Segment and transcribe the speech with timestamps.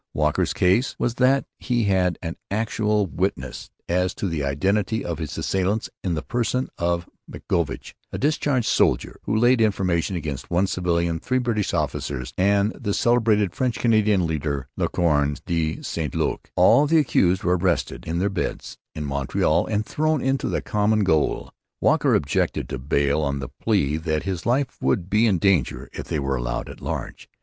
[0.15, 5.37] Walker's case was that he had an actual witness, as to the identity of his
[5.37, 11.19] assailants, in the person of McGovoch, a discharged soldier, who laid information against one civilian,
[11.19, 16.49] three British officers, and the celebrated French Canadian leader, La Corne de St Luc.
[16.55, 21.03] All the accused were arrested in their beds in Montreal and thrown into the common
[21.03, 21.51] gaol.
[21.79, 26.07] Walker objected to bail on the plea that his life would be in danger if
[26.07, 27.29] they were allowed at large.